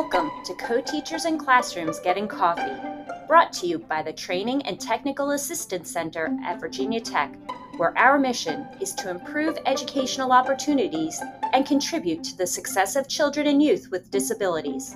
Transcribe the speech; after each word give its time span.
Welcome 0.00 0.30
to 0.44 0.54
Co-Teachers 0.54 1.24
in 1.24 1.38
Classrooms 1.38 1.98
Getting 1.98 2.28
Coffee, 2.28 2.80
brought 3.26 3.52
to 3.54 3.66
you 3.66 3.80
by 3.80 4.00
the 4.00 4.12
Training 4.12 4.62
and 4.62 4.80
Technical 4.80 5.32
Assistance 5.32 5.90
Center 5.90 6.38
at 6.44 6.60
Virginia 6.60 7.00
Tech, 7.00 7.34
where 7.78 7.98
our 7.98 8.16
mission 8.16 8.68
is 8.80 8.94
to 8.94 9.10
improve 9.10 9.58
educational 9.66 10.30
opportunities 10.30 11.20
and 11.52 11.66
contribute 11.66 12.22
to 12.22 12.36
the 12.36 12.46
success 12.46 12.94
of 12.94 13.08
children 13.08 13.48
and 13.48 13.60
youth 13.60 13.90
with 13.90 14.12
disabilities. 14.12 14.94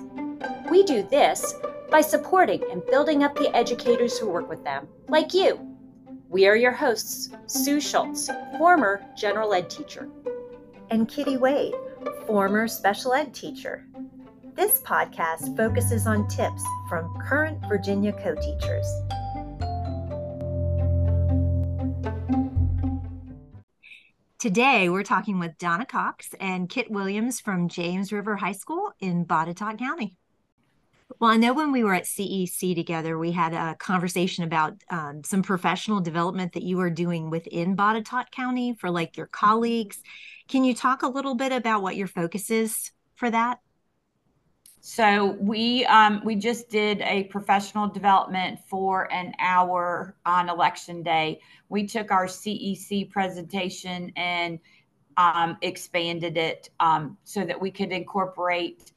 We 0.71 0.83
do 0.83 1.03
this 1.03 1.53
by 1.91 1.99
supporting 1.99 2.63
and 2.71 2.81
building 2.85 3.25
up 3.25 3.35
the 3.35 3.53
educators 3.53 4.17
who 4.17 4.29
work 4.29 4.47
with 4.47 4.63
them, 4.63 4.87
like 5.09 5.33
you. 5.33 5.59
We 6.29 6.47
are 6.47 6.55
your 6.55 6.71
hosts, 6.71 7.29
Sue 7.47 7.81
Schulz, 7.81 8.29
former 8.57 9.03
general 9.17 9.53
ed 9.53 9.69
teacher, 9.69 10.07
and 10.91 11.09
Kitty 11.09 11.35
Wade, 11.35 11.75
former 12.25 12.69
special 12.69 13.13
ed 13.13 13.33
teacher. 13.33 13.85
This 14.55 14.81
podcast 14.81 15.57
focuses 15.57 16.05
on 16.05 16.27
tips 16.27 16.63
from 16.87 17.11
current 17.19 17.59
Virginia 17.67 18.13
co 18.13 18.35
teachers. 18.35 18.85
Today, 24.37 24.89
we're 24.89 25.01
talking 25.01 25.39
with 25.39 25.57
Donna 25.57 25.87
Cox 25.87 26.35
and 26.39 26.69
Kit 26.69 26.91
Williams 26.91 27.39
from 27.39 27.67
James 27.67 28.13
River 28.13 28.35
High 28.35 28.51
School 28.51 28.91
in 28.99 29.25
Botetourt 29.25 29.79
County. 29.79 30.17
Well, 31.19 31.31
I 31.31 31.37
know 31.37 31.53
when 31.53 31.71
we 31.71 31.83
were 31.83 31.95
at 31.95 32.03
CEC 32.03 32.75
together, 32.75 33.17
we 33.17 33.31
had 33.31 33.55
a 33.55 33.75
conversation 33.79 34.43
about 34.43 34.83
um, 34.91 35.23
some 35.23 35.41
professional 35.41 35.99
development 35.99 36.53
that 36.53 36.63
you 36.63 36.79
are 36.79 36.91
doing 36.91 37.31
within 37.31 37.75
Botetourt 37.75 38.29
County 38.29 38.75
for 38.75 38.91
like 38.91 39.17
your 39.17 39.27
colleagues. 39.27 40.03
Can 40.47 40.63
you 40.63 40.75
talk 40.75 41.01
a 41.01 41.07
little 41.07 41.33
bit 41.33 41.51
about 41.51 41.81
what 41.81 41.95
your 41.95 42.07
focus 42.07 42.51
is 42.51 42.91
for 43.15 43.31
that? 43.31 43.57
So 44.85 45.37
we 45.39 45.85
um, 45.85 46.21
we 46.25 46.35
just 46.35 46.69
did 46.69 46.99
a 47.03 47.23
professional 47.23 47.87
development 47.87 48.59
for 48.67 49.09
an 49.13 49.33
hour 49.39 50.17
on 50.25 50.49
election 50.49 51.01
day. 51.01 51.39
We 51.69 51.87
took 51.87 52.11
our 52.11 52.25
CEC 52.25 53.09
presentation 53.09 54.11
and 54.17 54.59
um, 55.15 55.57
expanded 55.61 56.35
it 56.35 56.69
um, 56.81 57.17
so 57.23 57.45
that 57.45 57.61
we 57.61 57.71
could 57.71 57.93
incorporate 57.93 58.91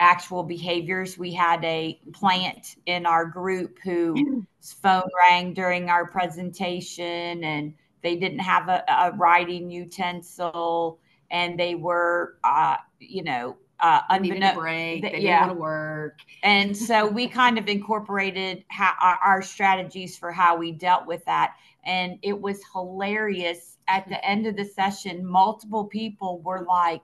actual 0.00 0.42
behaviors. 0.42 1.16
We 1.16 1.32
had 1.32 1.64
a 1.64 2.00
plant 2.12 2.74
in 2.86 3.06
our 3.06 3.24
group 3.24 3.78
whose 3.84 4.42
phone 4.82 5.08
rang 5.16 5.54
during 5.54 5.88
our 5.88 6.04
presentation, 6.04 7.44
and 7.44 7.74
they 8.02 8.16
didn't 8.16 8.40
have 8.40 8.68
a, 8.68 8.82
a 8.88 9.12
writing 9.12 9.70
utensil, 9.70 10.98
and 11.30 11.56
they 11.56 11.76
were, 11.76 12.38
uh, 12.42 12.78
you 12.98 13.22
know, 13.22 13.56
uh, 13.82 14.00
unbeknown 14.10 14.54
break. 14.54 15.02
They 15.02 15.20
yeah. 15.20 15.46
want 15.46 15.56
to 15.56 15.60
work. 15.60 16.18
And 16.44 16.74
so 16.74 17.06
we 17.06 17.26
kind 17.26 17.58
of 17.58 17.68
incorporated 17.68 18.64
how, 18.68 18.94
our, 19.00 19.18
our, 19.22 19.42
strategies 19.42 20.16
for 20.16 20.30
how 20.30 20.56
we 20.56 20.70
dealt 20.70 21.06
with 21.06 21.24
that. 21.24 21.56
And 21.84 22.18
it 22.22 22.40
was 22.40 22.60
hilarious. 22.72 23.78
At 23.88 24.08
the 24.08 24.24
end 24.24 24.46
of 24.46 24.56
the 24.56 24.64
session, 24.64 25.26
multiple 25.26 25.84
people 25.86 26.40
were 26.42 26.64
like, 26.68 27.02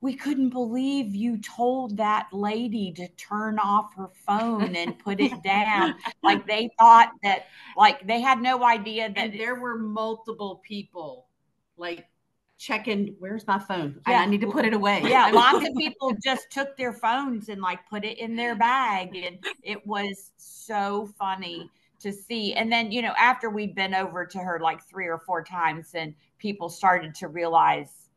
we 0.00 0.14
couldn't 0.14 0.48
believe 0.48 1.14
you 1.14 1.36
told 1.36 1.98
that 1.98 2.28
lady 2.32 2.90
to 2.92 3.06
turn 3.08 3.58
off 3.58 3.94
her 3.94 4.08
phone 4.26 4.74
and 4.74 4.98
put 4.98 5.20
it 5.20 5.42
down. 5.44 5.94
like 6.22 6.46
they 6.46 6.70
thought 6.78 7.10
that, 7.22 7.44
like 7.76 8.06
they 8.06 8.22
had 8.22 8.40
no 8.40 8.64
idea 8.64 9.10
that 9.10 9.18
and 9.18 9.38
there 9.38 9.56
were 9.56 9.76
multiple 9.76 10.62
people 10.66 11.26
like 11.76 12.06
checking 12.60 13.16
where's 13.18 13.46
my 13.46 13.58
phone? 13.58 13.98
Yeah. 14.06 14.20
i 14.20 14.26
need 14.26 14.42
to 14.42 14.50
put 14.50 14.66
it 14.66 14.74
away. 14.74 15.00
Yeah 15.02 15.30
lots 15.34 15.66
of 15.66 15.74
people 15.74 16.14
just 16.22 16.50
took 16.50 16.76
their 16.76 16.92
phones 16.92 17.48
and 17.48 17.62
like 17.62 17.80
put 17.88 18.04
it 18.04 18.18
in 18.18 18.36
their 18.36 18.54
bag 18.54 19.16
and 19.16 19.38
it 19.62 19.84
was 19.86 20.32
so 20.36 21.08
funny 21.18 21.70
to 22.00 22.12
see. 22.12 22.52
And 22.52 22.70
then 22.70 22.92
you 22.92 23.00
know 23.00 23.14
after 23.18 23.48
we'd 23.48 23.74
been 23.74 23.94
over 23.94 24.26
to 24.26 24.38
her 24.38 24.60
like 24.60 24.86
three 24.86 25.06
or 25.06 25.18
four 25.18 25.42
times 25.42 25.92
and 25.94 26.14
people 26.38 26.68
started 26.68 27.14
to 27.16 27.28
realize 27.28 28.08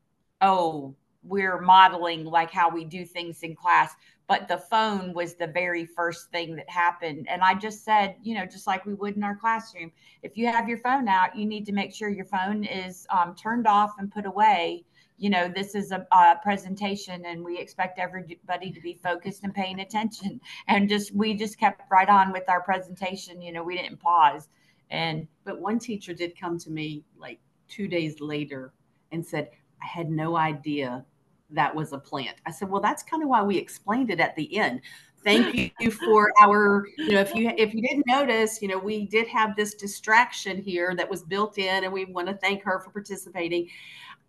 oh 0.41 0.93
we're 1.23 1.61
modeling 1.61 2.25
like 2.25 2.51
how 2.51 2.69
we 2.69 2.83
do 2.83 3.05
things 3.05 3.43
in 3.43 3.55
class 3.55 3.95
but 4.27 4.47
the 4.47 4.57
phone 4.57 5.13
was 5.13 5.35
the 5.35 5.47
very 5.47 5.85
first 5.85 6.31
thing 6.31 6.55
that 6.55 6.69
happened. 6.69 7.27
And 7.29 7.41
i 7.41 7.53
just 7.53 7.83
said 7.83 8.15
you 8.23 8.35
know 8.35 8.45
just 8.45 8.67
like 8.67 8.85
we 8.85 8.93
would 8.93 9.15
in 9.15 9.23
our 9.23 9.35
classroom 9.35 9.91
if 10.21 10.37
you 10.37 10.47
have 10.47 10.69
your 10.69 10.79
phone 10.79 11.07
out 11.07 11.35
you 11.35 11.45
need 11.45 11.65
to 11.65 11.71
make 11.71 11.93
sure 11.93 12.09
your 12.09 12.25
phone 12.25 12.63
is 12.63 13.05
um, 13.09 13.35
turned 13.35 13.67
off 13.67 13.93
and 13.99 14.11
put 14.11 14.25
away. 14.25 14.85
You 15.17 15.29
know 15.29 15.47
this 15.47 15.75
is 15.75 15.91
a, 15.91 16.05
a, 16.11 16.37
presentation 16.41 17.25
and 17.25 17.43
we 17.43 17.59
expect 17.59 17.99
everybody 17.99 18.71
to 18.71 18.81
be 18.81 18.99
focused 19.03 19.43
and 19.43 19.53
paying 19.53 19.79
attention. 19.79 20.41
And 20.67 20.89
just 20.89 21.13
we 21.13 21.35
just 21.35 21.59
kept 21.59 21.81
right 21.91 22.09
on 22.09 22.31
with 22.31 22.49
our 22.49 22.61
presentation 22.61 23.41
you 23.41 23.51
know 23.51 23.63
we 23.63 23.77
didn't 23.77 23.99
pause. 23.99 24.49
And 24.89 25.27
but 25.43 25.59
one 25.59 25.79
teacher 25.79 26.13
did 26.13 26.39
come 26.39 26.57
to 26.59 26.69
me 26.69 27.03
like 27.17 27.39
two 27.67 27.87
days 27.87 28.19
later 28.19 28.73
and 29.11 29.25
said 29.25 29.49
i 29.81 29.87
had 29.87 30.09
no 30.09 30.35
idea 30.35 31.05
that 31.53 31.73
was 31.73 31.93
a 31.93 31.97
plant. 31.97 32.37
I 32.45 32.51
said, 32.51 32.69
well, 32.69 32.81
that's 32.81 33.03
kind 33.03 33.23
of 33.23 33.29
why 33.29 33.41
we 33.43 33.57
explained 33.57 34.11
it 34.11 34.19
at 34.19 34.35
the 34.35 34.57
end. 34.57 34.81
Thank 35.23 35.73
you 35.79 35.91
for 35.91 36.31
our, 36.41 36.85
you 36.97 37.13
know, 37.13 37.21
if 37.21 37.33
you 37.33 37.49
if 37.57 37.73
you 37.73 37.81
didn't 37.81 38.05
notice, 38.07 38.61
you 38.61 38.67
know, 38.67 38.77
we 38.77 39.05
did 39.07 39.27
have 39.27 39.55
this 39.55 39.73
distraction 39.73 40.61
here 40.61 40.95
that 40.95 41.09
was 41.09 41.23
built 41.23 41.57
in, 41.57 41.83
and 41.83 41.93
we 41.93 42.05
want 42.05 42.27
to 42.27 42.35
thank 42.35 42.63
her 42.63 42.79
for 42.79 42.89
participating. 42.91 43.67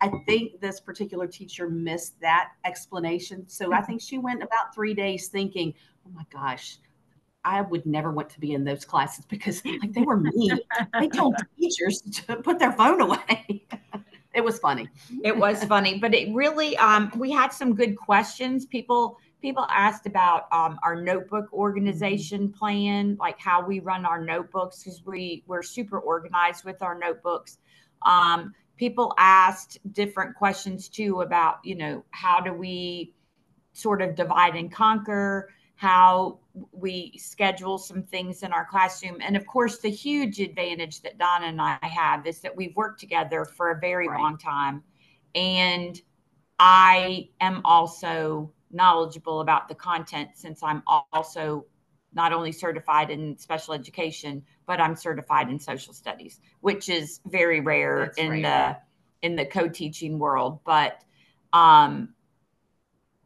I 0.01 0.11
think 0.27 0.61
this 0.61 0.81
particular 0.81 1.27
teacher 1.27 1.69
missed 1.69 2.21
that 2.21 2.51
explanation. 2.65 3.49
So 3.49 3.73
I 3.73 3.77
mm-hmm. 3.77 3.87
think 3.87 4.03
she 4.03 4.19
went 4.19 4.43
about 4.43 4.75
three 4.75 4.93
days 4.93 5.29
thinking, 5.29 5.73
oh 6.07 6.11
my 6.13 6.25
gosh, 6.31 6.79
I 7.45 7.61
would 7.61 7.87
never 7.87 8.11
want 8.11 8.31
to 8.31 8.41
be 8.41 8.53
in 8.53 8.65
those 8.65 8.85
classes 8.85 9.25
because 9.27 9.65
like 9.65 9.93
they 9.93 10.03
were 10.03 10.19
mean. 10.19 10.59
they 10.99 11.09
told 11.09 11.37
teachers 11.59 12.01
to 12.01 12.37
put 12.37 12.59
their 12.59 12.73
phone 12.73 13.01
away 13.01 13.67
it 14.35 14.43
was 14.43 14.59
funny. 14.59 14.89
It 15.23 15.37
was 15.37 15.65
funny, 15.75 15.99
but 15.99 16.15
it 16.15 16.33
really 16.35 16.77
um, 16.79 17.11
we 17.17 17.31
had 17.31 17.53
some 17.53 17.75
good 17.75 17.97
questions. 17.97 18.67
People 18.67 19.19
people 19.41 19.67
asked 19.69 20.07
about 20.07 20.47
um, 20.53 20.79
our 20.83 21.01
notebook 21.01 21.53
organization 21.53 22.51
plan, 22.51 23.17
like 23.21 23.39
how 23.39 23.65
we 23.65 23.81
run 23.81 24.05
our 24.07 24.25
notebooks 24.25 24.83
because 24.83 25.03
we 25.05 25.45
we're 25.47 25.63
super 25.63 26.01
organized 26.01 26.65
with 26.65 26.83
our 26.83 26.99
notebooks. 26.99 27.59
Um, 28.03 28.53
people 28.77 29.15
asked 29.19 29.79
different 29.93 30.35
questions 30.35 30.89
too 30.89 31.21
about 31.21 31.59
you 31.65 31.77
know 31.77 32.05
how 32.11 32.41
do 32.41 32.53
we 32.53 33.13
sort 33.73 34.03
of 34.03 34.15
divide 34.15 34.57
and 34.57 34.73
conquer 34.73 35.51
how 35.77 36.39
we 36.73 37.13
schedule 37.19 37.79
some 37.79 38.03
things 38.03 38.43
in 38.43 38.53
our 38.53 38.65
classroom. 38.65 39.19
And 39.21 39.37
of 39.37 39.47
course, 39.47 39.79
the 39.79 39.91
huge 39.91 40.41
advantage 40.41 41.03
that 41.03 41.19
Donna 41.19 41.47
and 41.47 41.61
I 41.61 41.79
have 41.83 42.27
is 42.27 42.41
that 42.41 42.57
we've 42.57 42.75
worked 42.77 43.01
together 43.01 43.45
for 43.45 43.71
a 43.71 43.81
very 43.81 44.09
right. 44.09 44.21
long 44.21 44.39
time. 44.39 44.83
And 45.35 46.01
I 46.59 47.31
am 47.41 47.61
also 47.65 48.53
knowledgeable 48.71 49.41
about 49.41 49.69
the 49.69 49.75
content 49.75 50.31
since 50.35 50.63
I'm 50.63 50.83
also 51.13 51.67
not 52.13 52.33
only 52.33 52.53
certified 52.53 53.11
in 53.11 53.37
special 53.37 53.75
education, 53.75 54.43
but 54.67 54.81
I'm 54.81 54.95
certified 54.95 55.51
in 55.51 55.59
social 55.59 55.93
studies, 55.93 56.41
which 56.61 56.89
is 56.89 57.21
very 57.27 57.61
rare 57.61 58.07
That's 58.07 58.19
in 58.19 58.31
right. 58.31 58.43
the 58.43 59.27
in 59.27 59.35
the 59.35 59.47
co-teaching 59.47 60.19
world. 60.19 60.61
But 60.65 61.03
um, 61.53 62.15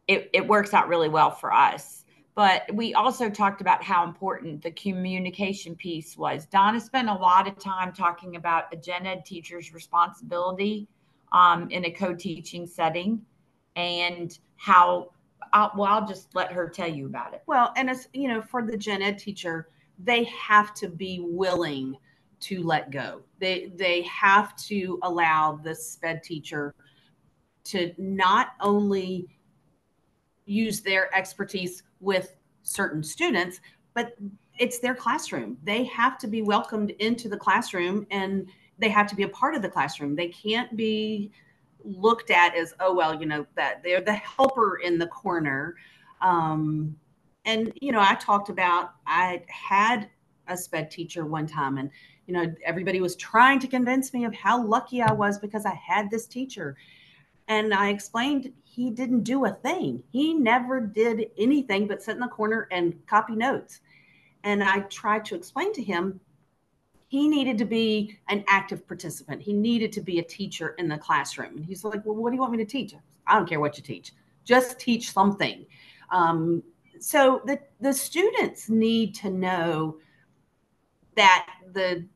it, 0.06 0.31
it 0.33 0.47
works 0.47 0.72
out 0.72 0.89
really 0.89 1.09
well 1.09 1.31
for 1.31 1.53
us 1.53 1.97
but 2.38 2.72
we 2.72 2.94
also 2.94 3.28
talked 3.28 3.60
about 3.60 3.82
how 3.82 4.04
important 4.04 4.62
the 4.62 4.71
communication 4.71 5.75
piece 5.75 6.16
was. 6.16 6.47
Donna 6.47 6.81
spent 6.81 7.09
a 7.09 7.12
lot 7.12 7.49
of 7.49 7.59
time 7.59 7.92
talking 7.92 8.36
about 8.36 8.72
a 8.72 8.77
gen 8.77 9.09
ed 9.09 9.24
teacher's 9.27 9.74
responsibility 9.74 10.86
um, 11.33 11.68
in 11.72 11.86
a 11.86 11.91
co-teaching 11.91 12.65
setting 12.65 13.21
and 13.74 14.39
how 14.54 15.10
I'll, 15.53 15.72
well, 15.77 15.92
I'll 15.92 16.07
just 16.07 16.33
let 16.36 16.53
her 16.53 16.68
tell 16.68 16.89
you 16.89 17.07
about 17.07 17.34
it. 17.34 17.42
Well, 17.48 17.72
and 17.74 17.91
it's, 17.91 18.07
you 18.13 18.28
know, 18.28 18.41
for 18.41 18.63
the 18.63 18.77
gen 18.77 19.03
ed 19.03 19.18
teacher, 19.18 19.71
they 19.98 20.22
have 20.22 20.72
to 20.74 20.89
be 20.89 21.18
willing 21.21 21.97
to 22.42 22.63
let 22.63 22.92
go. 22.92 23.22
They, 23.41 23.72
they 23.74 24.03
have 24.03 24.54
to 24.66 25.01
allow 25.03 25.59
the 25.60 25.74
SPED 25.74 26.22
teacher 26.22 26.72
to 27.65 27.92
not 27.98 28.51
only 28.60 29.27
use 30.47 30.80
their 30.80 31.13
expertise 31.15 31.83
with 32.00 32.36
certain 32.62 33.03
students, 33.03 33.60
but 33.95 34.15
it's 34.59 34.78
their 34.78 34.95
classroom. 34.95 35.56
They 35.65 35.84
have 35.84 36.18
to 36.18 36.27
be 36.27 36.42
welcomed 36.42 36.91
into 36.91 37.28
the 37.28 37.36
classroom 37.36 38.06
and 38.10 38.48
they 38.78 38.89
have 38.89 39.06
to 39.09 39.16
be 39.16 39.24
a 39.24 39.28
part 39.28 39.54
of 39.54 39.62
the 39.62 39.68
classroom. 39.68 40.15
They 40.15 40.28
can't 40.28 40.77
be 40.77 41.33
looked 41.84 42.30
at 42.30 42.54
as, 42.54 42.74
oh, 42.80 42.95
well, 42.95 43.18
you 43.18 43.27
know, 43.27 43.47
that 43.56 43.83
they're 43.83 44.00
the 44.00 44.12
helper 44.12 44.78
in 44.78 44.98
the 44.98 45.06
corner. 45.06 45.77
Um, 46.21 46.97
and, 47.45 47.72
you 47.80 47.92
know, 47.92 48.01
I 48.01 48.15
talked 48.15 48.51
about, 48.51 48.94
I 49.06 49.42
had 49.48 50.09
a 50.48 50.56
SPED 50.56 50.91
teacher 50.91 51.24
one 51.24 51.47
time 51.47 51.78
and, 51.78 51.91
you 52.27 52.34
know, 52.34 52.53
everybody 52.65 53.01
was 53.01 53.16
trying 53.16 53.59
to 53.60 53.66
convince 53.66 54.12
me 54.12 54.24
of 54.24 54.34
how 54.34 54.62
lucky 54.62 55.01
I 55.01 55.12
was 55.12 55.39
because 55.39 55.65
I 55.65 55.74
had 55.74 56.10
this 56.10 56.27
teacher. 56.27 56.77
And 57.48 57.72
I 57.72 57.89
explained 57.89 58.53
he 58.62 58.91
didn't 58.91 59.22
do 59.22 59.47
a 59.47 59.50
thing. 59.50 60.03
He 60.12 60.34
never 60.34 60.80
did 60.80 61.30
anything 61.39 61.89
but 61.89 62.03
sit 62.03 62.15
in 62.15 62.21
the 62.21 62.28
corner 62.28 62.68
and 62.71 62.95
copy 63.06 63.34
notes. 63.34 63.80
And 64.45 64.62
I 64.62 64.80
tried 64.80 65.24
to 65.27 65.34
explain 65.34 65.72
to 65.72 65.83
him 65.83 66.21
he 67.09 67.27
needed 67.27 67.56
to 67.59 67.65
be 67.65 68.18
an 68.28 68.45
active 68.47 68.86
participant. 68.86 69.41
He 69.41 69.54
needed 69.54 69.92
to 69.92 70.03
be 70.03 70.18
a 70.18 70.22
teacher 70.22 70.74
in 70.78 70.89
the 70.89 70.98
classroom. 70.98 71.56
And 71.56 71.65
he's 71.65 71.83
like, 71.83 72.04
Well, 72.04 72.15
what 72.15 72.30
do 72.30 72.36
you 72.36 72.41
want 72.41 72.53
me 72.53 72.59
to 72.59 72.66
teach? 72.66 72.95
I 73.27 73.34
don't 73.34 73.48
care 73.48 73.60
what 73.60 73.77
you 73.78 73.83
teach, 73.83 74.12
just 74.44 74.78
teach 74.78 75.10
something. 75.10 75.66
Um, 76.10 76.62
so 77.01 77.42
the, 77.47 77.59
the 77.80 77.92
students 77.92 78.68
need 78.68 79.15
to 79.16 79.30
know 79.30 79.98
that 81.16 81.47
the 81.72 82.06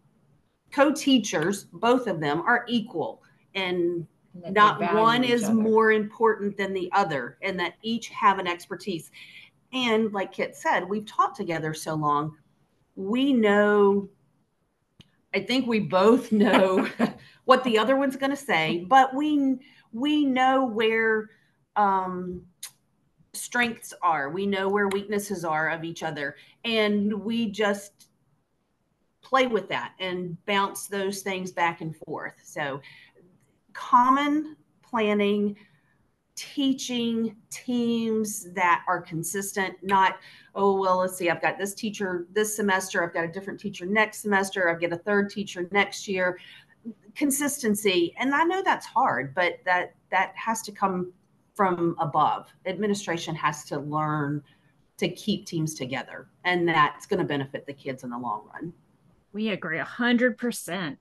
co-teachers, 0.73 1.65
both 1.73 2.07
of 2.07 2.21
them, 2.21 2.43
are 2.43 2.65
equal 2.69 3.23
and 3.55 4.07
not 4.35 4.81
one 4.95 5.25
is 5.25 5.45
other. 5.45 5.55
more 5.55 5.93
important 5.93 6.57
than 6.57 6.73
the 6.73 6.91
other 6.93 7.39
and 7.43 7.59
that 7.61 7.75
each 7.83 8.09
have 8.09 8.39
an 8.39 8.47
expertise. 8.47 9.11
And 9.73 10.13
like 10.13 10.33
kit 10.33 10.57
said 10.57 10.89
we've 10.89 11.07
taught 11.07 11.35
together 11.35 11.73
so 11.73 11.95
long 11.95 12.37
we 12.95 13.33
know 13.33 14.07
i 15.35 15.41
think 15.41 15.67
we 15.67 15.81
both 15.81 16.31
know 16.31 16.87
what 17.47 17.65
the 17.65 17.79
other 17.79 17.97
one's 17.97 18.17
going 18.17 18.29
to 18.29 18.37
say 18.37 18.85
but 18.87 19.15
we 19.15 19.59
we 19.93 20.27
know 20.27 20.67
where 20.67 21.31
um, 21.77 22.43
strengths 23.35 23.95
are. 24.03 24.31
We 24.31 24.47
know 24.47 24.69
where 24.69 24.89
weaknesses 24.89 25.45
are 25.45 25.71
of 25.71 25.85
each 25.85 26.03
other 26.03 26.37
and 26.65 27.13
we 27.13 27.51
just 27.51 28.09
play 29.23 29.47
with 29.47 29.69
that 29.69 29.93
and 29.99 30.37
bounce 30.47 30.87
those 30.87 31.23
things 31.23 31.53
back 31.53 31.81
and 31.81 31.97
forth. 31.97 32.35
So 32.43 32.81
common 33.73 34.57
planning 34.83 35.57
teaching 36.35 37.37
teams 37.51 38.51
that 38.55 38.83
are 38.89 39.01
consistent 39.01 39.75
not 39.83 40.17
oh 40.55 40.81
well 40.81 40.97
let's 40.97 41.17
see 41.17 41.29
i've 41.29 41.43
got 41.43 41.59
this 41.59 41.75
teacher 41.75 42.27
this 42.33 42.57
semester 42.57 43.05
i've 43.05 43.13
got 43.13 43.25
a 43.25 43.29
different 43.29 43.61
teacher 43.61 43.85
next 43.85 44.23
semester 44.23 44.71
i've 44.71 44.81
got 44.81 44.93
a 44.93 44.99
third 44.99 45.31
teacher 45.31 45.69
next 45.73 46.09
year. 46.09 46.39
Consistency 47.15 48.15
and 48.19 48.35
i 48.35 48.43
know 48.45 48.63
that's 48.65 48.87
hard 48.87 49.35
but 49.35 49.59
that 49.67 49.95
that 50.11 50.33
has 50.35 50.63
to 50.63 50.73
come 50.73 51.13
from 51.55 51.97
above. 51.99 52.53
Administration 52.67 53.35
has 53.35 53.65
to 53.65 53.79
learn 53.79 54.43
to 54.99 55.09
keep 55.09 55.47
teams 55.47 55.75
together 55.75 56.29
and 56.45 56.69
that's 56.69 57.07
going 57.07 57.19
to 57.19 57.25
benefit 57.25 57.67
the 57.67 57.73
kids 57.73 58.05
in 58.05 58.11
the 58.11 58.19
long 58.19 58.49
run. 58.53 58.73
We 59.33 59.51
agree 59.51 59.79
100% 59.79 60.97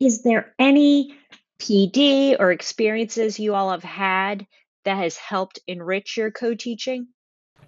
is 0.00 0.22
there 0.22 0.54
any 0.58 1.16
PD 1.58 2.36
or 2.38 2.52
experiences 2.52 3.38
you 3.38 3.54
all 3.54 3.70
have 3.70 3.82
had 3.82 4.46
that 4.84 4.96
has 4.96 5.16
helped 5.16 5.58
enrich 5.66 6.16
your 6.16 6.30
co-teaching? 6.30 7.08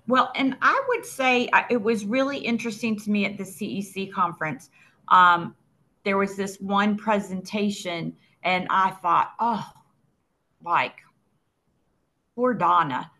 Well, 0.06 0.32
and 0.34 0.56
I 0.62 0.80
would 0.88 1.04
say 1.04 1.48
it 1.68 1.80
was 1.80 2.04
really 2.04 2.38
interesting 2.38 2.98
to 3.00 3.10
me 3.10 3.26
at 3.26 3.36
the 3.36 3.44
CEC 3.44 4.12
conference. 4.12 4.70
Um, 5.08 5.54
there 6.04 6.16
was 6.16 6.36
this 6.36 6.56
one 6.58 6.96
presentation, 6.96 8.16
and 8.42 8.66
I 8.70 8.90
thought, 8.90 9.32
oh, 9.38 9.64
like 10.64 10.96
poor 12.34 12.54
Donna. 12.54 13.10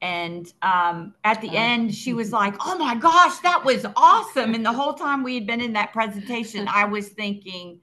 And 0.00 0.52
um, 0.62 1.14
at 1.24 1.40
the 1.40 1.56
end, 1.56 1.92
she 1.92 2.12
was 2.12 2.32
like, 2.32 2.54
oh 2.64 2.78
my 2.78 2.94
gosh, 2.94 3.38
that 3.40 3.64
was 3.64 3.84
awesome. 3.96 4.54
And 4.54 4.64
the 4.64 4.72
whole 4.72 4.94
time 4.94 5.24
we 5.24 5.34
had 5.34 5.46
been 5.46 5.60
in 5.60 5.72
that 5.72 5.92
presentation, 5.92 6.68
I 6.68 6.84
was 6.84 7.08
thinking, 7.08 7.80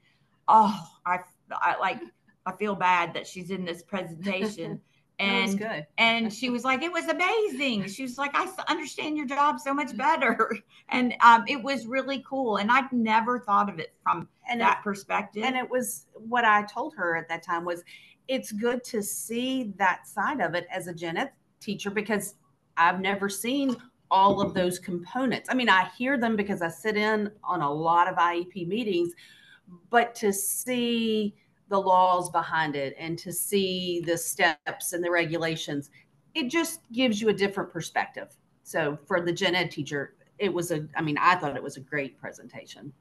oh, 0.47 0.79
I, 1.05 1.19
I 1.51 1.77
like 1.79 1.99
I 2.45 2.51
feel 2.53 2.75
bad 2.75 3.13
that 3.13 3.27
she's 3.27 3.49
in 3.49 3.65
this 3.65 3.81
presentation. 3.81 4.81
and 5.19 5.57
good. 5.57 5.87
and 5.97 6.33
she 6.39 6.49
was 6.49 6.63
like, 6.63 6.83
it 6.83 6.91
was 6.91 7.07
amazing. 7.07 7.87
She 7.87 8.03
was 8.03 8.17
like, 8.17 8.31
I 8.33 8.47
understand 8.67 9.17
your 9.17 9.25
job 9.25 9.59
so 9.59 9.73
much 9.73 9.95
better, 9.95 10.57
and 10.89 11.13
um, 11.21 11.45
it 11.47 11.61
was 11.61 11.85
really 11.85 12.23
cool. 12.27 12.57
And 12.57 12.71
I'd 12.71 12.91
never 12.91 13.39
thought 13.39 13.69
of 13.69 13.79
it 13.79 13.93
from 14.03 14.27
and 14.49 14.61
that 14.61 14.79
it, 14.79 14.83
perspective. 14.83 15.43
And 15.43 15.55
it 15.55 15.69
was 15.69 16.07
what 16.13 16.45
I 16.45 16.63
told 16.63 16.95
her 16.95 17.15
at 17.15 17.29
that 17.29 17.43
time 17.43 17.65
was, 17.65 17.83
it's 18.27 18.51
good 18.51 18.83
to 18.85 19.01
see 19.01 19.73
that 19.77 20.07
side 20.07 20.41
of 20.41 20.55
it 20.55 20.67
as 20.71 20.87
a 20.87 20.93
gen 20.93 21.17
ed 21.17 21.31
teacher 21.59 21.89
because 21.89 22.35
I've 22.77 22.99
never 22.99 23.29
seen 23.29 23.75
all 24.11 24.41
of 24.41 24.53
those 24.53 24.79
components. 24.79 25.49
I 25.49 25.55
mean, 25.55 25.69
I 25.69 25.89
hear 25.97 26.17
them 26.17 26.35
because 26.35 26.61
I 26.61 26.69
sit 26.69 26.95
in 26.95 27.31
on 27.43 27.61
a 27.61 27.71
lot 27.71 28.07
of 28.07 28.15
IEP 28.15 28.67
meetings, 28.67 29.13
but 29.89 30.15
to 30.15 30.31
see 30.31 31.35
the 31.69 31.79
laws 31.79 32.29
behind 32.29 32.75
it 32.75 32.95
and 32.99 33.17
to 33.19 33.33
see 33.33 34.01
the 34.05 34.17
steps 34.17 34.93
and 34.93 35.03
the 35.03 35.09
regulations, 35.09 35.89
it 36.33 36.49
just 36.49 36.81
gives 36.91 37.21
you 37.21 37.29
a 37.29 37.33
different 37.33 37.71
perspective. 37.71 38.35
So 38.63 38.97
for 39.07 39.21
the 39.21 39.31
gen 39.31 39.55
ed 39.55 39.71
teacher, 39.71 40.15
it 40.37 40.53
was 40.53 40.71
a, 40.71 40.87
I 40.95 41.01
mean, 41.01 41.17
I 41.19 41.35
thought 41.35 41.55
it 41.55 41.63
was 41.63 41.77
a 41.77 41.81
great 41.81 42.17
presentation. 42.17 42.93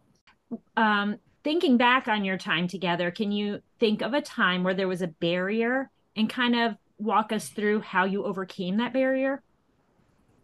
Um, 0.77 1.19
thinking 1.43 1.77
back 1.77 2.09
on 2.09 2.25
your 2.25 2.39
time 2.39 2.69
together, 2.69 3.11
can 3.11 3.33
you 3.33 3.61
think 3.81 4.03
of 4.03 4.15
a 4.15 4.21
time 4.21 4.63
where 4.63 4.75
there 4.75 4.89
was 4.89 5.03
a 5.03 5.09
barrier 5.09 5.91
and 6.17 6.31
kind 6.31 6.57
of 6.57 6.77
walk 6.99 7.33
us 7.33 7.49
through 7.49 7.81
how 7.81 8.05
you 8.05 8.25
overcame 8.25 8.77
that 8.79 8.93
barrier? 8.93 9.43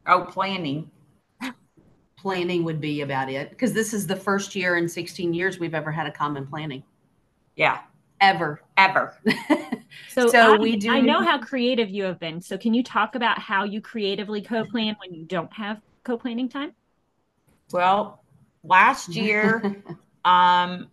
Oh, 0.06 0.24
planning. 0.24 0.90
Planning 2.20 2.64
would 2.64 2.80
be 2.80 3.00
about 3.00 3.30
it 3.30 3.50
because 3.50 3.72
this 3.72 3.92
is 3.94 4.06
the 4.06 4.16
first 4.16 4.54
year 4.54 4.76
in 4.76 4.88
16 4.88 5.32
years 5.32 5.58
we've 5.58 5.74
ever 5.74 5.90
had 5.90 6.06
a 6.06 6.12
common 6.12 6.46
planning. 6.46 6.82
Yeah 7.56 7.80
ever, 8.20 8.62
ever. 8.76 9.16
so, 10.08 10.28
so 10.28 10.54
I, 10.54 10.58
we 10.58 10.76
do. 10.76 10.90
I 10.90 11.00
know 11.00 11.22
how 11.22 11.38
creative 11.38 11.88
you 11.90 12.04
have 12.04 12.20
been. 12.20 12.40
So 12.40 12.56
can 12.58 12.74
you 12.74 12.82
talk 12.82 13.14
about 13.14 13.38
how 13.38 13.64
you 13.64 13.80
creatively 13.80 14.42
co-plan 14.42 14.96
when 15.00 15.14
you 15.14 15.24
don't 15.24 15.52
have 15.52 15.80
co-planning 16.04 16.48
time? 16.48 16.72
Well, 17.72 18.22
last 18.62 19.08
year, 19.16 19.82
um, 20.24 20.88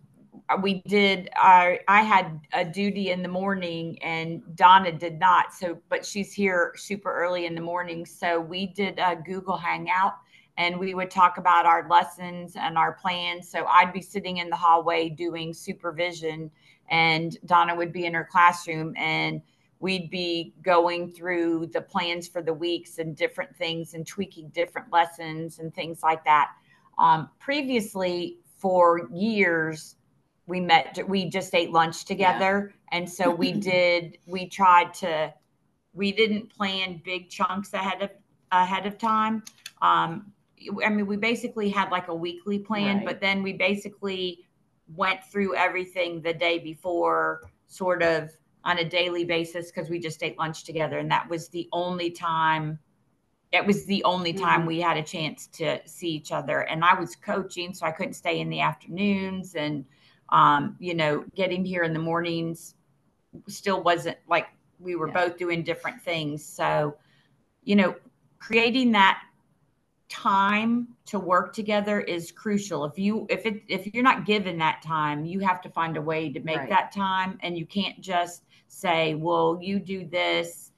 we 0.62 0.82
did. 0.86 1.28
I 1.36 1.80
I 1.88 2.02
had 2.02 2.40
a 2.52 2.64
duty 2.64 3.10
in 3.10 3.22
the 3.22 3.28
morning, 3.28 3.98
and 4.02 4.42
Donna 4.56 4.92
did 4.92 5.18
not. 5.18 5.52
So, 5.52 5.78
but 5.88 6.04
she's 6.04 6.32
here 6.32 6.72
super 6.76 7.12
early 7.12 7.46
in 7.46 7.54
the 7.54 7.60
morning. 7.60 8.06
So 8.06 8.40
we 8.40 8.66
did 8.66 8.98
a 8.98 9.16
Google 9.16 9.56
Hangout 9.56 10.14
and 10.58 10.76
we 10.76 10.92
would 10.92 11.10
talk 11.10 11.38
about 11.38 11.64
our 11.66 11.88
lessons 11.88 12.56
and 12.56 12.76
our 12.76 12.92
plans. 12.94 13.48
So 13.48 13.64
I'd 13.66 13.92
be 13.92 14.02
sitting 14.02 14.38
in 14.38 14.50
the 14.50 14.56
hallway 14.56 15.08
doing 15.08 15.54
supervision 15.54 16.50
and 16.90 17.38
Donna 17.46 17.76
would 17.76 17.92
be 17.92 18.06
in 18.06 18.14
her 18.14 18.28
classroom 18.28 18.92
and 18.96 19.40
we'd 19.78 20.10
be 20.10 20.54
going 20.62 21.12
through 21.12 21.66
the 21.72 21.80
plans 21.80 22.26
for 22.26 22.42
the 22.42 22.52
weeks 22.52 22.98
and 22.98 23.16
different 23.16 23.54
things 23.54 23.94
and 23.94 24.04
tweaking 24.04 24.48
different 24.48 24.92
lessons 24.92 25.60
and 25.60 25.72
things 25.72 26.02
like 26.02 26.24
that. 26.24 26.50
Um, 26.98 27.30
previously, 27.38 28.40
for 28.56 29.08
years, 29.12 29.94
we 30.48 30.58
met, 30.58 30.98
we 31.08 31.30
just 31.30 31.54
ate 31.54 31.70
lunch 31.70 32.04
together. 32.04 32.72
Yeah. 32.74 32.98
And 32.98 33.08
so 33.08 33.30
we 33.30 33.52
did, 33.70 34.18
we 34.26 34.48
tried 34.48 34.92
to, 34.94 35.32
we 35.92 36.10
didn't 36.10 36.50
plan 36.50 37.00
big 37.04 37.30
chunks 37.30 37.72
ahead 37.74 38.02
of, 38.02 38.10
ahead 38.50 38.86
of 38.86 38.98
time. 38.98 39.44
Um, 39.80 40.32
I 40.84 40.88
mean, 40.88 41.06
we 41.06 41.16
basically 41.16 41.68
had 41.68 41.90
like 41.90 42.08
a 42.08 42.14
weekly 42.14 42.58
plan, 42.58 42.98
right. 42.98 43.06
but 43.06 43.20
then 43.20 43.42
we 43.42 43.52
basically 43.52 44.46
went 44.94 45.24
through 45.30 45.54
everything 45.54 46.22
the 46.22 46.32
day 46.32 46.58
before, 46.58 47.50
sort 47.66 48.02
of 48.02 48.30
on 48.64 48.78
a 48.78 48.84
daily 48.84 49.24
basis, 49.24 49.70
because 49.70 49.88
we 49.88 49.98
just 49.98 50.22
ate 50.22 50.38
lunch 50.38 50.64
together. 50.64 50.98
And 50.98 51.10
that 51.10 51.28
was 51.28 51.48
the 51.48 51.68
only 51.72 52.10
time, 52.10 52.78
it 53.52 53.64
was 53.64 53.84
the 53.86 54.02
only 54.04 54.32
time 54.32 54.60
mm-hmm. 54.60 54.68
we 54.68 54.80
had 54.80 54.96
a 54.96 55.02
chance 55.02 55.46
to 55.48 55.80
see 55.86 56.08
each 56.08 56.32
other. 56.32 56.60
And 56.60 56.84
I 56.84 56.98
was 56.98 57.16
coaching, 57.16 57.74
so 57.74 57.86
I 57.86 57.92
couldn't 57.92 58.14
stay 58.14 58.40
in 58.40 58.50
the 58.50 58.60
afternoons. 58.60 59.54
And, 59.54 59.84
um, 60.30 60.76
you 60.78 60.94
know, 60.94 61.24
getting 61.34 61.64
here 61.64 61.82
in 61.82 61.92
the 61.92 61.98
mornings 61.98 62.74
still 63.46 63.82
wasn't 63.82 64.18
like 64.28 64.48
we 64.78 64.96
were 64.96 65.08
yeah. 65.08 65.14
both 65.14 65.38
doing 65.38 65.62
different 65.62 66.00
things. 66.02 66.44
So, 66.44 66.96
you 67.62 67.76
know, 67.76 67.94
creating 68.38 68.92
that 68.92 69.22
time 70.08 70.88
to 71.06 71.18
work 71.18 71.52
together 71.52 72.00
is 72.00 72.32
crucial. 72.32 72.84
If 72.84 72.98
you 72.98 73.26
if 73.28 73.46
it 73.46 73.62
if 73.68 73.92
you're 73.92 74.02
not 74.02 74.24
given 74.24 74.58
that 74.58 74.82
time, 74.82 75.24
you 75.24 75.40
have 75.40 75.60
to 75.62 75.70
find 75.70 75.96
a 75.96 76.02
way 76.02 76.32
to 76.32 76.40
make 76.40 76.58
right. 76.58 76.68
that 76.68 76.92
time 76.92 77.38
and 77.42 77.56
you 77.56 77.66
can't 77.66 78.00
just 78.00 78.44
say, 78.68 79.14
"Well, 79.14 79.58
you 79.60 79.78
do 79.78 80.06
this 80.06 80.72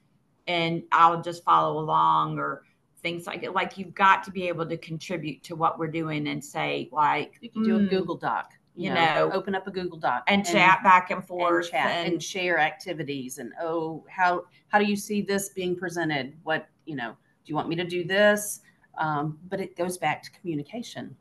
and 0.46 0.82
I'll 0.92 1.22
just 1.22 1.44
follow 1.44 1.78
along" 1.78 2.38
or 2.38 2.64
things 3.02 3.26
like 3.26 3.42
it. 3.42 3.52
Like 3.52 3.78
you've 3.78 3.94
got 3.94 4.22
to 4.24 4.30
be 4.30 4.48
able 4.48 4.66
to 4.66 4.76
contribute 4.76 5.42
to 5.44 5.56
what 5.56 5.78
we're 5.78 5.88
doing 5.88 6.28
and 6.28 6.44
say 6.44 6.88
like 6.92 7.38
you 7.40 7.50
can 7.50 7.62
do 7.62 7.78
mm, 7.78 7.86
a 7.86 7.90
Google 7.90 8.16
Doc. 8.16 8.52
You, 8.76 8.88
you 8.88 8.94
know, 8.94 9.28
know, 9.28 9.32
open 9.32 9.54
up 9.54 9.66
a 9.66 9.70
Google 9.70 9.98
Doc 9.98 10.24
and, 10.28 10.46
and 10.46 10.48
chat 10.48 10.82
back 10.84 11.10
and 11.10 11.26
forth 11.26 11.66
and, 11.66 11.72
chat 11.72 11.86
and, 11.86 12.12
and 12.14 12.22
share 12.22 12.58
activities 12.58 13.38
and 13.38 13.52
oh 13.60 14.04
how 14.08 14.44
how 14.68 14.78
do 14.78 14.84
you 14.84 14.96
see 14.96 15.22
this 15.22 15.50
being 15.50 15.76
presented? 15.76 16.36
What, 16.44 16.68
you 16.86 16.96
know, 16.96 17.10
do 17.10 17.50
you 17.50 17.54
want 17.56 17.68
me 17.68 17.76
to 17.76 17.84
do 17.84 18.04
this? 18.04 18.60
Um, 18.98 19.38
but 19.48 19.60
it 19.60 19.76
goes 19.76 19.98
back 19.98 20.22
to 20.24 20.30
communication. 20.32 21.16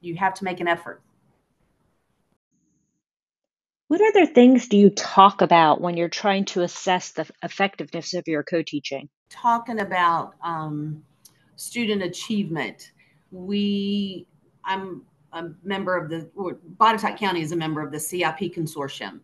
You 0.00 0.16
have 0.16 0.34
to 0.34 0.44
make 0.44 0.60
an 0.60 0.68
effort. 0.68 1.02
What 3.88 4.00
other 4.00 4.24
things 4.24 4.68
do 4.68 4.78
you 4.78 4.88
talk 4.88 5.42
about 5.42 5.80
when 5.82 5.96
you're 5.98 6.08
trying 6.08 6.46
to 6.46 6.62
assess 6.62 7.10
the 7.10 7.28
effectiveness 7.42 8.14
of 8.14 8.26
your 8.26 8.42
co 8.42 8.62
teaching? 8.62 9.08
Talking 9.28 9.80
about 9.80 10.34
um, 10.42 11.02
student 11.56 12.02
achievement. 12.02 12.92
We, 13.30 14.26
I'm 14.64 15.02
a 15.32 15.50
member 15.62 15.96
of 15.96 16.10
the, 16.10 16.30
Botetourt 16.78 17.18
County 17.18 17.42
is 17.42 17.52
a 17.52 17.56
member 17.56 17.82
of 17.82 17.92
the 17.92 18.00
CIP 18.00 18.54
Consortium. 18.54 19.20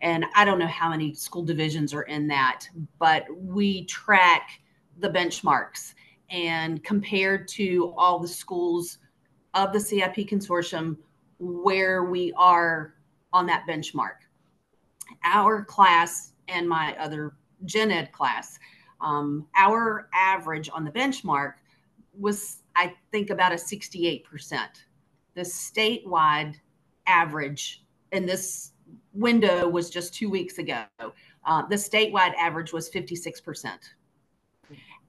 And 0.00 0.26
I 0.34 0.44
don't 0.44 0.58
know 0.58 0.66
how 0.66 0.90
many 0.90 1.14
school 1.14 1.42
divisions 1.42 1.94
are 1.94 2.02
in 2.02 2.28
that, 2.28 2.68
but 2.98 3.24
we 3.30 3.84
track 3.84 4.60
the 4.98 5.08
benchmarks 5.08 5.94
and 6.30 6.82
compared 6.82 7.48
to 7.48 7.94
all 7.96 8.18
the 8.18 8.28
schools 8.28 8.98
of 9.54 9.72
the 9.72 9.80
CIP 9.80 10.28
Consortium, 10.28 10.96
where 11.38 12.04
we 12.04 12.32
are 12.36 12.94
on 13.32 13.46
that 13.46 13.64
benchmark. 13.68 14.16
Our 15.24 15.64
class 15.64 16.32
and 16.48 16.68
my 16.68 16.96
other 16.98 17.34
gen 17.64 17.90
ed 17.90 18.12
class, 18.12 18.58
um, 19.00 19.46
our 19.56 20.08
average 20.14 20.68
on 20.72 20.84
the 20.84 20.90
benchmark 20.90 21.54
was, 22.18 22.62
I 22.74 22.94
think, 23.12 23.30
about 23.30 23.52
a 23.52 23.56
68%. 23.56 24.22
The 25.34 25.42
statewide 25.42 26.54
average 27.06 27.84
in 28.12 28.26
this 28.26 28.72
window 29.12 29.68
was 29.68 29.90
just 29.90 30.14
two 30.14 30.30
weeks 30.30 30.58
ago. 30.58 30.84
Uh, 31.44 31.66
the 31.66 31.76
statewide 31.76 32.34
average 32.38 32.72
was 32.72 32.90
56%. 32.90 33.70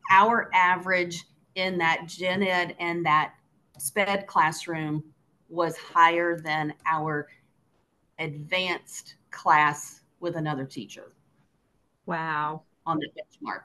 Our 0.09 0.49
average 0.53 1.25
in 1.55 1.77
that 1.79 2.05
gen 2.07 2.43
ed 2.43 2.75
and 2.79 3.05
that 3.05 3.33
sped 3.77 4.27
classroom 4.27 5.03
was 5.49 5.77
higher 5.77 6.39
than 6.39 6.73
our 6.85 7.27
advanced 8.19 9.15
class 9.31 10.01
with 10.19 10.35
another 10.35 10.65
teacher 10.65 11.13
Wow. 12.05 12.63
on 12.85 12.99
the 12.99 13.07
benchmark. 13.07 13.63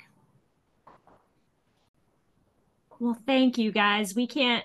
Well, 3.03 3.19
thank 3.27 3.59
you 3.59 3.73
guys. 3.73 4.15
We 4.15 4.29
can't 4.29 4.63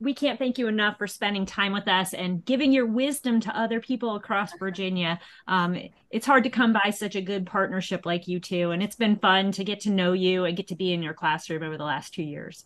we 0.00 0.12
can't 0.12 0.40
thank 0.40 0.58
you 0.58 0.66
enough 0.66 0.98
for 0.98 1.06
spending 1.06 1.46
time 1.46 1.72
with 1.72 1.86
us 1.86 2.14
and 2.14 2.44
giving 2.44 2.72
your 2.72 2.84
wisdom 2.84 3.38
to 3.42 3.56
other 3.56 3.78
people 3.80 4.16
across 4.16 4.52
Virginia. 4.58 5.20
Um, 5.46 5.78
it's 6.10 6.26
hard 6.26 6.42
to 6.42 6.50
come 6.50 6.72
by 6.72 6.90
such 6.90 7.14
a 7.14 7.20
good 7.20 7.46
partnership 7.46 8.04
like 8.04 8.26
you 8.26 8.40
two, 8.40 8.72
and 8.72 8.82
it's 8.82 8.96
been 8.96 9.20
fun 9.20 9.52
to 9.52 9.62
get 9.62 9.82
to 9.82 9.90
know 9.90 10.14
you 10.14 10.46
and 10.46 10.56
get 10.56 10.66
to 10.68 10.74
be 10.74 10.92
in 10.92 11.00
your 11.00 11.14
classroom 11.14 11.62
over 11.62 11.78
the 11.78 11.84
last 11.84 12.12
two 12.12 12.24
years. 12.24 12.64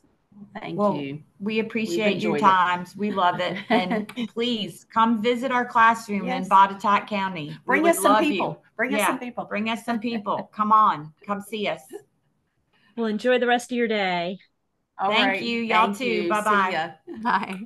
Thank 0.59 0.79
Well, 0.79 0.97
you. 0.97 1.21
We 1.39 1.59
appreciate 1.59 2.23
your 2.23 2.37
enjoyed 2.37 2.49
it. 2.49 2.53
times. 2.55 2.97
We 2.97 3.12
love 3.12 3.41
it. 3.41 3.59
And 3.69 4.09
please 4.33 4.87
come 4.91 5.21
visit 5.21 5.53
our 5.53 5.67
classroom 5.67 6.23
in 6.23 6.29
Yes. 6.29 6.49
Botetourt 6.49 7.07
County. 7.09 7.55
Bring 7.67 7.83
would 7.83 7.91
us 7.91 7.97
some 8.00 8.12
love 8.15 8.25
you. 8.25 8.31
people. 8.31 8.62
Bring 8.75 8.95
us 8.95 9.07
some 9.07 9.19
people. 9.19 9.45
Bring 9.45 9.69
us 9.69 9.85
some 9.85 10.00
people. 10.00 10.50
Come 10.55 10.73
on, 10.73 11.12
come 11.27 11.43
see 11.43 11.69
us. 11.69 11.83
Well, 12.97 13.07
enjoy 13.07 13.39
the 13.39 13.47
rest 13.47 13.71
of 13.71 13.77
your 13.77 13.87
day. 13.87 14.39
All 15.00 15.11
Thank 15.11 15.26
right. 15.26 15.42
you. 15.42 15.62
Y'all 15.62 15.87
Thank 15.87 15.99
too. 15.99 16.04
you. 16.04 16.28
Bye-bye. 16.28 16.92
Bye. 17.23 17.61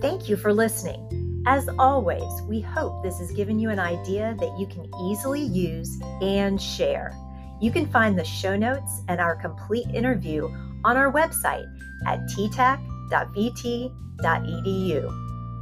Thank 0.00 0.28
you 0.28 0.36
for 0.36 0.52
listening. 0.52 1.42
As 1.46 1.68
always, 1.78 2.42
we 2.48 2.60
hope 2.60 3.02
this 3.02 3.18
has 3.20 3.30
given 3.32 3.58
you 3.58 3.70
an 3.70 3.78
idea 3.78 4.36
that 4.38 4.58
you 4.58 4.66
can 4.66 4.90
easily 5.02 5.40
use 5.40 5.98
and 6.20 6.60
share. 6.60 7.16
You 7.60 7.70
can 7.72 7.86
find 7.86 8.18
the 8.18 8.24
show 8.24 8.56
notes 8.56 9.02
and 9.08 9.20
our 9.20 9.36
complete 9.36 9.86
interview 9.94 10.48
on 10.84 10.96
our 10.96 11.12
website 11.12 11.66
at 12.06 12.20
ttac.vt.edu. 12.28 12.80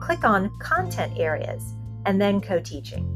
Click 0.03 0.25
on 0.25 0.51
Content 0.61 1.19
Areas 1.19 1.63
and 2.05 2.21
then 2.21 2.41
Co 2.41 2.61
Teaching. 2.61 3.16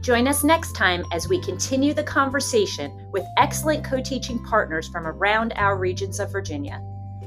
Join 0.00 0.28
us 0.28 0.44
next 0.44 0.72
time 0.72 1.04
as 1.12 1.28
we 1.28 1.40
continue 1.40 1.92
the 1.92 2.02
conversation 2.02 3.08
with 3.10 3.24
excellent 3.36 3.84
co 3.84 4.00
teaching 4.00 4.42
partners 4.44 4.88
from 4.88 5.06
around 5.06 5.52
our 5.56 5.76
regions 5.76 6.20
of 6.20 6.30
Virginia. 6.30 6.80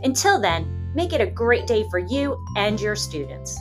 Until 0.04 0.40
then, 0.40 0.92
make 0.96 1.14
it 1.14 1.22
a 1.22 1.28
great 1.28 1.68
day 1.68 1.88
for 1.90 2.00
you 2.00 2.38
and 2.56 2.80
your 2.80 2.96
students. 2.96 3.60